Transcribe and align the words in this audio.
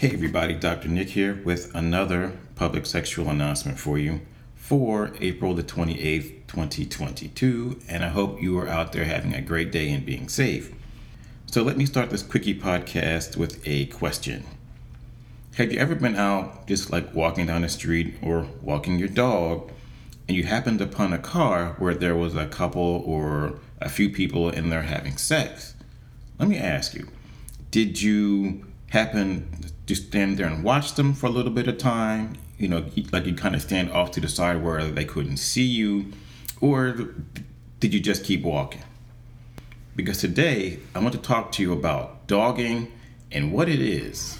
Hey 0.00 0.12
everybody, 0.14 0.54
Dr. 0.54 0.88
Nick 0.88 1.10
here 1.10 1.42
with 1.44 1.74
another 1.74 2.32
public 2.54 2.86
sexual 2.86 3.28
announcement 3.28 3.78
for 3.78 3.98
you 3.98 4.22
for 4.54 5.12
April 5.20 5.52
the 5.52 5.62
28th, 5.62 6.46
2022, 6.46 7.80
and 7.86 8.02
I 8.02 8.08
hope 8.08 8.40
you 8.40 8.58
are 8.60 8.66
out 8.66 8.94
there 8.94 9.04
having 9.04 9.34
a 9.34 9.42
great 9.42 9.70
day 9.70 9.92
and 9.92 10.06
being 10.06 10.30
safe. 10.30 10.72
So 11.44 11.62
let 11.62 11.76
me 11.76 11.84
start 11.84 12.08
this 12.08 12.22
quickie 12.22 12.58
podcast 12.58 13.36
with 13.36 13.60
a 13.68 13.84
question. 13.88 14.46
Have 15.56 15.70
you 15.70 15.78
ever 15.78 15.94
been 15.94 16.16
out 16.16 16.66
just 16.66 16.90
like 16.90 17.14
walking 17.14 17.44
down 17.44 17.60
the 17.60 17.68
street 17.68 18.14
or 18.22 18.46
walking 18.62 18.98
your 18.98 19.08
dog 19.08 19.70
and 20.26 20.34
you 20.34 20.44
happened 20.44 20.80
upon 20.80 21.12
a 21.12 21.18
car 21.18 21.74
where 21.78 21.94
there 21.94 22.16
was 22.16 22.34
a 22.34 22.46
couple 22.46 23.02
or 23.04 23.58
a 23.82 23.90
few 23.90 24.08
people 24.08 24.48
in 24.48 24.70
there 24.70 24.80
having 24.80 25.18
sex? 25.18 25.74
Let 26.38 26.48
me 26.48 26.56
ask 26.56 26.94
you, 26.94 27.06
did 27.70 28.00
you 28.00 28.64
happen 28.90 29.69
to 29.90 29.96
stand 29.96 30.36
there 30.36 30.46
and 30.46 30.62
watch 30.62 30.94
them 30.94 31.12
for 31.12 31.26
a 31.26 31.30
little 31.30 31.50
bit 31.50 31.66
of 31.66 31.76
time. 31.76 32.34
You 32.58 32.68
know, 32.68 32.84
like 33.10 33.26
you 33.26 33.34
kind 33.34 33.56
of 33.56 33.60
stand 33.60 33.90
off 33.90 34.12
to 34.12 34.20
the 34.20 34.28
side 34.28 34.62
where 34.62 34.84
they 34.84 35.04
couldn't 35.04 35.38
see 35.38 35.64
you, 35.64 36.12
or 36.60 37.12
did 37.80 37.92
you 37.92 37.98
just 37.98 38.22
keep 38.22 38.42
walking? 38.44 38.84
Because 39.96 40.18
today 40.18 40.78
I 40.94 41.00
want 41.00 41.12
to 41.14 41.20
talk 41.20 41.50
to 41.52 41.62
you 41.62 41.72
about 41.72 42.28
dogging 42.28 42.92
and 43.32 43.52
what 43.52 43.68
it 43.68 43.80
is. 43.80 44.38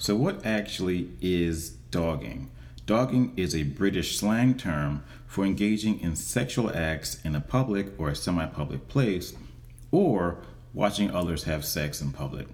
So, 0.00 0.16
what 0.16 0.44
actually 0.44 1.10
is 1.20 1.70
dogging? 1.92 2.50
Dogging 2.84 3.32
is 3.36 3.54
a 3.54 3.62
British 3.62 4.18
slang 4.18 4.54
term 4.54 5.04
for 5.24 5.44
engaging 5.44 6.00
in 6.00 6.16
sexual 6.16 6.68
acts 6.76 7.20
in 7.24 7.36
a 7.36 7.40
public 7.40 7.92
or 7.96 8.12
semi 8.16 8.46
public 8.46 8.88
place 8.88 9.34
or 9.92 10.38
watching 10.74 11.12
others 11.12 11.44
have 11.44 11.64
sex 11.64 12.00
in 12.00 12.10
public. 12.10 12.48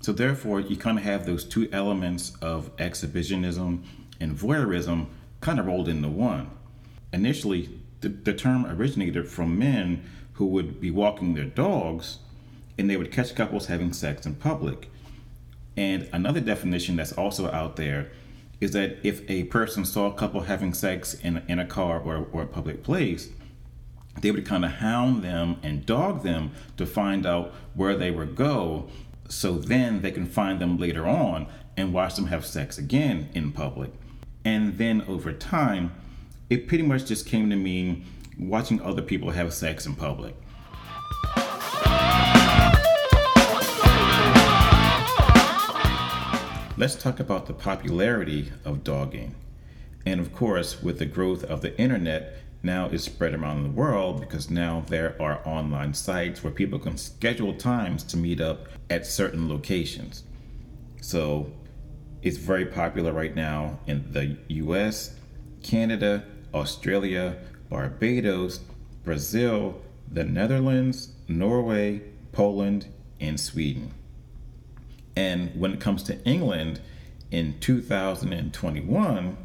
So, 0.00 0.12
therefore, 0.12 0.60
you 0.60 0.76
kind 0.76 0.98
of 0.98 1.04
have 1.04 1.26
those 1.26 1.44
two 1.44 1.68
elements 1.72 2.32
of 2.40 2.70
exhibitionism 2.78 3.84
and 4.20 4.36
voyeurism 4.36 5.06
kind 5.40 5.60
of 5.60 5.66
rolled 5.66 5.88
into 5.88 6.08
one. 6.08 6.50
Initially, 7.12 7.68
the, 8.00 8.08
the 8.08 8.32
term 8.32 8.64
originated 8.66 9.28
from 9.28 9.58
men 9.58 10.02
who 10.34 10.46
would 10.46 10.80
be 10.80 10.90
walking 10.90 11.34
their 11.34 11.44
dogs 11.44 12.18
and 12.78 12.90
they 12.90 12.96
would 12.96 13.10
catch 13.10 13.34
couples 13.34 13.66
having 13.66 13.92
sex 13.92 14.26
in 14.26 14.34
public. 14.34 14.90
And 15.76 16.08
another 16.12 16.40
definition 16.40 16.96
that's 16.96 17.12
also 17.12 17.50
out 17.50 17.76
there 17.76 18.10
is 18.60 18.72
that 18.72 18.98
if 19.02 19.28
a 19.28 19.44
person 19.44 19.84
saw 19.84 20.06
a 20.06 20.14
couple 20.14 20.42
having 20.42 20.72
sex 20.72 21.14
in, 21.14 21.42
in 21.48 21.58
a 21.58 21.66
car 21.66 22.00
or, 22.00 22.26
or 22.32 22.42
a 22.42 22.46
public 22.46 22.82
place, 22.82 23.30
they 24.20 24.30
would 24.30 24.46
kind 24.46 24.64
of 24.64 24.72
hound 24.72 25.22
them 25.22 25.56
and 25.62 25.86
dog 25.86 26.22
them 26.22 26.52
to 26.76 26.86
find 26.86 27.26
out 27.26 27.52
where 27.74 27.96
they 27.96 28.10
would 28.10 28.34
go 28.34 28.88
so 29.28 29.58
then 29.58 30.02
they 30.02 30.10
can 30.10 30.26
find 30.26 30.60
them 30.60 30.78
later 30.78 31.06
on 31.06 31.46
and 31.76 31.92
watch 31.92 32.14
them 32.14 32.26
have 32.26 32.46
sex 32.46 32.78
again 32.78 33.28
in 33.34 33.52
public. 33.52 33.90
And 34.44 34.78
then 34.78 35.02
over 35.08 35.32
time, 35.32 35.92
it 36.48 36.68
pretty 36.68 36.84
much 36.84 37.06
just 37.06 37.26
came 37.26 37.50
to 37.50 37.56
mean 37.56 38.04
watching 38.38 38.80
other 38.80 39.02
people 39.02 39.30
have 39.30 39.52
sex 39.52 39.86
in 39.86 39.94
public. 39.94 40.34
Let's 46.78 46.94
talk 46.94 47.20
about 47.20 47.46
the 47.46 47.54
popularity 47.54 48.52
of 48.64 48.84
dogging. 48.84 49.34
And 50.04 50.20
of 50.20 50.32
course, 50.32 50.82
with 50.82 50.98
the 50.98 51.06
growth 51.06 51.42
of 51.42 51.62
the 51.62 51.76
internet, 51.80 52.36
now 52.66 52.88
is 52.88 53.04
spread 53.04 53.32
around 53.34 53.62
the 53.62 53.70
world 53.70 54.20
because 54.20 54.50
now 54.50 54.84
there 54.88 55.16
are 55.20 55.40
online 55.46 55.94
sites 55.94 56.44
where 56.44 56.52
people 56.52 56.78
can 56.78 56.98
schedule 56.98 57.54
times 57.54 58.02
to 58.04 58.16
meet 58.16 58.40
up 58.40 58.66
at 58.90 59.06
certain 59.06 59.48
locations. 59.48 60.24
So 61.00 61.50
it's 62.20 62.36
very 62.36 62.66
popular 62.66 63.12
right 63.12 63.34
now 63.34 63.78
in 63.86 64.12
the 64.12 64.36
US, 64.48 65.14
Canada, 65.62 66.24
Australia, 66.52 67.36
Barbados, 67.70 68.60
Brazil, 69.04 69.80
the 70.10 70.24
Netherlands, 70.24 71.12
Norway, 71.28 72.02
Poland, 72.32 72.88
and 73.20 73.40
Sweden. 73.40 73.94
And 75.16 75.58
when 75.58 75.72
it 75.72 75.80
comes 75.80 76.02
to 76.04 76.22
England, 76.24 76.80
in 77.30 77.58
2021, 77.60 79.36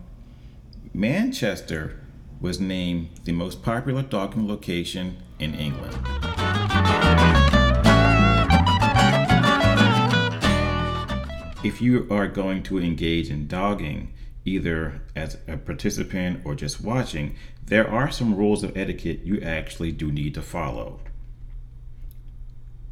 Manchester 0.93 2.00
was 2.41 2.59
named 2.59 3.09
the 3.23 3.31
most 3.31 3.61
popular 3.61 4.01
dogging 4.01 4.47
location 4.47 5.17
in 5.39 5.53
England. 5.53 5.95
If 11.63 11.79
you 11.79 12.07
are 12.09 12.27
going 12.27 12.63
to 12.63 12.79
engage 12.79 13.29
in 13.29 13.47
dogging, 13.47 14.13
either 14.43 15.03
as 15.15 15.37
a 15.47 15.57
participant 15.57 16.41
or 16.43 16.55
just 16.55 16.81
watching, 16.81 17.35
there 17.63 17.87
are 17.87 18.09
some 18.09 18.35
rules 18.35 18.63
of 18.63 18.75
etiquette 18.75 19.21
you 19.23 19.39
actually 19.41 19.91
do 19.91 20.11
need 20.11 20.33
to 20.33 20.41
follow. 20.41 20.99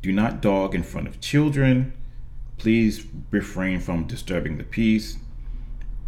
Do 0.04 0.12
not 0.12 0.42
dog 0.42 0.76
in 0.76 0.84
front 0.84 1.08
of 1.08 1.20
children. 1.20 1.94
Please 2.58 3.06
refrain 3.32 3.80
from 3.80 4.06
disturbing 4.06 4.58
the 4.58 4.64
peace. 4.64 5.18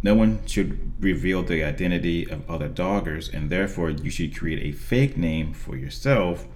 No 0.02 0.14
one 0.14 0.44
should 0.46 0.92
reveal 1.00 1.42
the 1.42 1.62
identity 1.62 2.28
of 2.28 2.48
other 2.50 2.68
doggers, 2.68 3.32
and 3.32 3.50
therefore 3.50 3.90
you 3.90 4.10
should 4.10 4.36
create 4.36 4.62
a 4.62 4.76
fake 4.76 5.16
name 5.16 5.52
for 5.52 5.76
yourself. 5.76 6.46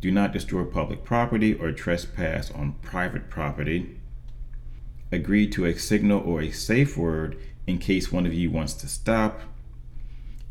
Do 0.00 0.10
not 0.10 0.32
destroy 0.32 0.64
public 0.64 1.04
property 1.04 1.54
or 1.54 1.72
trespass 1.72 2.50
on 2.50 2.76
private 2.82 3.28
property. 3.28 4.00
Agree 5.12 5.46
to 5.48 5.66
a 5.66 5.78
signal 5.78 6.20
or 6.20 6.40
a 6.40 6.50
safe 6.50 6.96
word 6.96 7.36
in 7.66 7.78
case 7.78 8.10
one 8.10 8.26
of 8.26 8.34
you 8.34 8.50
wants 8.50 8.74
to 8.74 8.88
stop. 8.88 9.40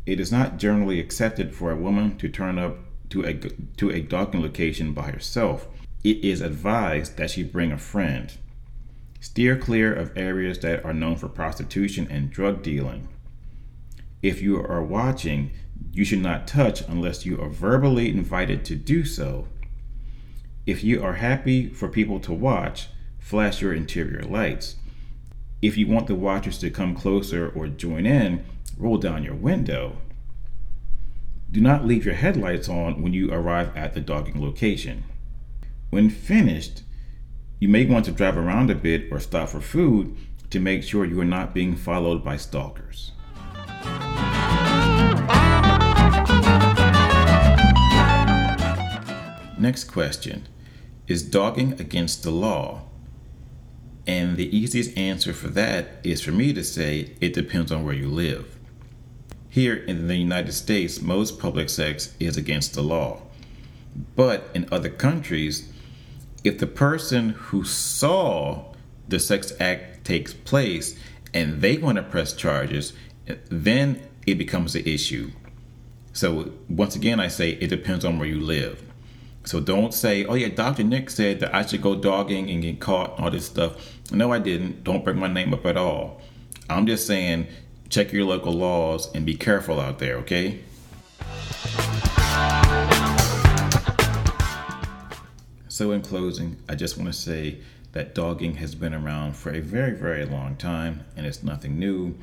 It 0.06 0.20
is 0.20 0.30
not 0.30 0.58
generally 0.58 1.00
accepted 1.00 1.54
for 1.54 1.70
a 1.70 1.76
woman 1.76 2.16
to 2.18 2.28
turn 2.28 2.58
up 2.58 2.78
to 3.10 3.24
a, 3.24 3.34
to 3.34 3.90
a 3.90 4.00
dogging 4.00 4.42
location 4.42 4.92
by 4.92 5.10
herself. 5.10 5.66
It 6.02 6.24
is 6.24 6.40
advised 6.40 7.16
that 7.16 7.30
she 7.30 7.42
bring 7.42 7.72
a 7.72 7.78
friend. 7.78 8.32
Steer 9.24 9.56
clear 9.56 9.90
of 9.90 10.12
areas 10.18 10.58
that 10.58 10.84
are 10.84 10.92
known 10.92 11.16
for 11.16 11.30
prostitution 11.30 12.06
and 12.10 12.30
drug 12.30 12.62
dealing. 12.62 13.08
If 14.20 14.42
you 14.42 14.60
are 14.60 14.82
watching, 14.82 15.50
you 15.92 16.04
should 16.04 16.20
not 16.20 16.46
touch 16.46 16.82
unless 16.82 17.24
you 17.24 17.40
are 17.40 17.48
verbally 17.48 18.10
invited 18.10 18.66
to 18.66 18.76
do 18.76 19.02
so. 19.06 19.48
If 20.66 20.84
you 20.84 21.02
are 21.02 21.14
happy 21.14 21.70
for 21.70 21.88
people 21.88 22.20
to 22.20 22.34
watch, 22.34 22.88
flash 23.18 23.62
your 23.62 23.72
interior 23.72 24.20
lights. 24.20 24.76
If 25.62 25.78
you 25.78 25.88
want 25.88 26.06
the 26.06 26.14
watchers 26.14 26.58
to 26.58 26.68
come 26.68 26.94
closer 26.94 27.48
or 27.48 27.66
join 27.68 28.04
in, 28.04 28.44
roll 28.76 28.98
down 28.98 29.24
your 29.24 29.34
window. 29.34 29.96
Do 31.50 31.62
not 31.62 31.86
leave 31.86 32.04
your 32.04 32.14
headlights 32.14 32.68
on 32.68 33.00
when 33.00 33.14
you 33.14 33.32
arrive 33.32 33.74
at 33.74 33.94
the 33.94 34.02
dogging 34.02 34.38
location. 34.38 35.04
When 35.88 36.10
finished, 36.10 36.82
you 37.58 37.68
may 37.68 37.86
want 37.86 38.04
to 38.06 38.12
drive 38.12 38.36
around 38.36 38.70
a 38.70 38.74
bit 38.74 39.10
or 39.10 39.20
stop 39.20 39.48
for 39.48 39.60
food 39.60 40.16
to 40.50 40.60
make 40.60 40.82
sure 40.82 41.04
you 41.04 41.20
are 41.20 41.24
not 41.24 41.54
being 41.54 41.76
followed 41.76 42.24
by 42.24 42.36
stalkers. 42.36 43.12
Next 49.58 49.84
question 49.84 50.48
Is 51.06 51.22
dogging 51.22 51.72
against 51.80 52.22
the 52.22 52.30
law? 52.30 52.82
And 54.06 54.36
the 54.36 54.54
easiest 54.54 54.96
answer 54.98 55.32
for 55.32 55.48
that 55.48 56.00
is 56.04 56.20
for 56.20 56.32
me 56.32 56.52
to 56.52 56.62
say 56.62 57.14
it 57.20 57.32
depends 57.32 57.72
on 57.72 57.84
where 57.84 57.94
you 57.94 58.08
live. 58.08 58.58
Here 59.48 59.76
in 59.76 60.08
the 60.08 60.16
United 60.16 60.52
States, 60.52 61.00
most 61.00 61.38
public 61.38 61.70
sex 61.70 62.14
is 62.20 62.36
against 62.36 62.74
the 62.74 62.82
law. 62.82 63.22
But 64.16 64.50
in 64.52 64.68
other 64.70 64.90
countries, 64.90 65.72
if 66.44 66.58
the 66.58 66.66
person 66.66 67.30
who 67.30 67.64
saw 67.64 68.66
the 69.08 69.18
sex 69.18 69.52
act 69.58 70.04
takes 70.04 70.34
place 70.34 70.98
and 71.32 71.62
they 71.62 71.78
want 71.78 71.96
to 71.96 72.02
press 72.02 72.34
charges, 72.34 72.92
then 73.48 74.06
it 74.26 74.36
becomes 74.36 74.74
an 74.74 74.84
issue. 74.84 75.30
So 76.12 76.52
once 76.68 76.94
again, 76.94 77.18
I 77.18 77.28
say 77.28 77.52
it 77.52 77.68
depends 77.68 78.04
on 78.04 78.18
where 78.18 78.28
you 78.28 78.40
live. 78.40 78.82
So 79.44 79.60
don't 79.60 79.92
say, 79.92 80.24
oh 80.26 80.34
yeah, 80.34 80.48
Dr. 80.48 80.84
Nick 80.84 81.10
said 81.10 81.40
that 81.40 81.54
I 81.54 81.66
should 81.66 81.82
go 81.82 81.94
dogging 81.94 82.48
and 82.50 82.62
get 82.62 82.80
caught, 82.80 83.16
and 83.16 83.24
all 83.24 83.30
this 83.30 83.46
stuff. 83.46 84.00
No, 84.12 84.32
I 84.32 84.38
didn't. 84.38 84.84
Don't 84.84 85.04
bring 85.04 85.18
my 85.18 85.28
name 85.28 85.52
up 85.52 85.66
at 85.66 85.76
all. 85.76 86.20
I'm 86.70 86.86
just 86.86 87.06
saying, 87.06 87.48
check 87.88 88.12
your 88.12 88.24
local 88.24 88.52
laws 88.52 89.12
and 89.14 89.26
be 89.26 89.34
careful 89.34 89.80
out 89.80 89.98
there, 89.98 90.16
okay? 90.18 90.60
So, 95.74 95.90
in 95.90 96.02
closing, 96.02 96.56
I 96.68 96.76
just 96.76 96.96
want 96.96 97.12
to 97.12 97.18
say 97.18 97.58
that 97.94 98.14
dogging 98.14 98.54
has 98.58 98.76
been 98.76 98.94
around 98.94 99.36
for 99.36 99.52
a 99.52 99.58
very, 99.58 99.90
very 99.90 100.24
long 100.24 100.54
time 100.54 101.04
and 101.16 101.26
it's 101.26 101.42
nothing 101.42 101.80
new. 101.80 102.16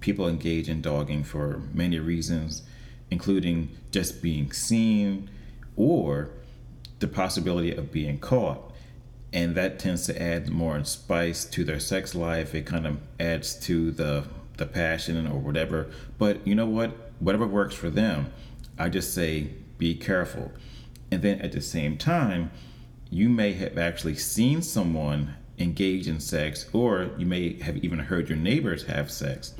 People 0.00 0.28
engage 0.28 0.68
in 0.68 0.80
dogging 0.80 1.22
for 1.22 1.62
many 1.72 2.00
reasons, 2.00 2.64
including 3.08 3.68
just 3.92 4.22
being 4.22 4.50
seen 4.50 5.30
or 5.76 6.30
the 6.98 7.06
possibility 7.06 7.70
of 7.70 7.92
being 7.92 8.18
caught. 8.18 8.72
And 9.32 9.54
that 9.54 9.78
tends 9.78 10.04
to 10.06 10.20
add 10.20 10.50
more 10.50 10.82
spice 10.82 11.44
to 11.44 11.62
their 11.62 11.78
sex 11.78 12.12
life. 12.12 12.56
It 12.56 12.66
kind 12.66 12.88
of 12.88 12.98
adds 13.20 13.54
to 13.66 13.92
the 13.92 14.24
the 14.56 14.66
passion 14.66 15.28
or 15.28 15.38
whatever. 15.38 15.86
But 16.18 16.44
you 16.44 16.56
know 16.56 16.66
what? 16.66 16.90
Whatever 17.20 17.46
works 17.46 17.76
for 17.76 17.88
them. 17.88 18.32
I 18.76 18.88
just 18.88 19.14
say 19.14 19.50
be 19.78 19.94
careful. 19.94 20.50
And 21.12 21.22
then 21.22 21.40
at 21.40 21.52
the 21.52 21.60
same 21.60 21.96
time, 21.98 22.50
you 23.10 23.28
may 23.28 23.52
have 23.52 23.78
actually 23.78 24.16
seen 24.16 24.62
someone 24.62 25.34
engage 25.58 26.06
in 26.06 26.20
sex, 26.20 26.66
or 26.72 27.10
you 27.16 27.26
may 27.26 27.60
have 27.62 27.76
even 27.78 27.98
heard 27.98 28.28
your 28.28 28.38
neighbors 28.38 28.84
have 28.86 29.10
sex. 29.10 29.54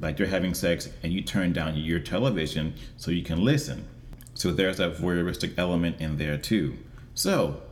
Like 0.00 0.16
they're 0.16 0.26
having 0.26 0.54
sex 0.54 0.88
and 1.02 1.12
you 1.12 1.22
turn 1.22 1.52
down 1.52 1.76
your 1.76 2.00
television 2.00 2.74
so 2.96 3.10
you 3.10 3.22
can 3.22 3.44
listen. 3.44 3.86
So 4.34 4.50
there's 4.50 4.78
that 4.78 4.96
voyeuristic 4.96 5.54
element 5.58 6.00
in 6.00 6.16
there 6.16 6.38
too. 6.38 6.78
So 7.14 7.62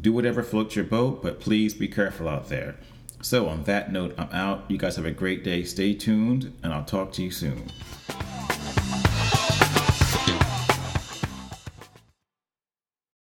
do 0.00 0.12
whatever 0.12 0.42
floats 0.42 0.76
your 0.76 0.84
boat, 0.84 1.22
but 1.22 1.40
please 1.40 1.74
be 1.74 1.88
careful 1.88 2.28
out 2.28 2.48
there. 2.48 2.76
So 3.22 3.48
on 3.48 3.64
that 3.64 3.92
note, 3.92 4.14
I'm 4.18 4.30
out. 4.32 4.64
You 4.68 4.78
guys 4.78 4.96
have 4.96 5.04
a 5.04 5.10
great 5.10 5.44
day. 5.44 5.62
Stay 5.64 5.94
tuned, 5.94 6.56
and 6.62 6.72
I'll 6.72 6.84
talk 6.84 7.12
to 7.12 7.22
you 7.22 7.30
soon. 7.30 7.70